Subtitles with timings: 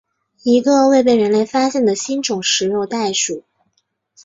[0.41, 3.43] 一个未被人类发现的新种食肉袋鼠。